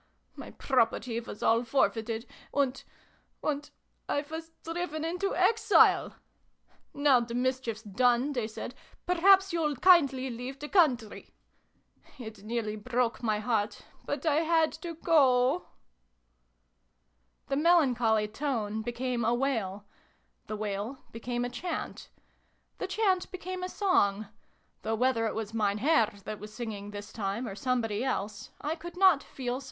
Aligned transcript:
My 0.35 0.49
property 0.49 1.19
was 1.19 1.43
all 1.43 1.63
forfeited, 1.63 2.25
and 2.51 2.83
and 3.43 3.69
1 4.07 4.25
was 4.31 4.49
driven 4.63 5.05
into 5.05 5.35
exile!' 5.35 6.15
Now 6.95 7.19
the 7.19 7.35
mischief's 7.35 7.83
done,' 7.83 8.33
they 8.33 8.47
said,' 8.47 8.73
perhaps 9.05 9.53
you'll 9.53 9.75
kindly 9.75 10.31
leave 10.31 10.57
the 10.57 10.69
country?' 10.69 11.29
It 12.17 12.41
nearly 12.41 12.75
broke 12.75 13.21
my 13.21 13.37
heart, 13.37 13.83
but 14.03 14.25
I 14.25 14.37
had 14.37 14.71
to 14.81 14.95
go!" 14.95 15.67
The 17.49 17.55
melancholy 17.57 18.27
tone 18.27 18.81
became 18.81 19.23
a 19.23 19.35
wail: 19.35 19.85
the 20.47 20.55
wail 20.57 20.97
became 21.11 21.45
a 21.45 21.49
chant: 21.49 22.09
the 22.79 22.87
chant 22.87 23.29
became 23.29 23.61
a 23.61 23.69
song 23.69 24.29
though 24.81 24.95
whether 24.95 25.27
it 25.27 25.35
was 25.35 25.53
Mein 25.53 25.77
Herr 25.77 26.11
that 26.23 26.39
was 26.39 26.51
singing, 26.51 26.89
this 26.89 27.13
time, 27.13 27.47
or 27.47 27.53
somebody 27.53 28.03
else, 28.03 28.49
I 28.61 28.73
could 28.73 28.97
not 28.97 29.21
feel 29.21 29.59
certain. 29.59 29.59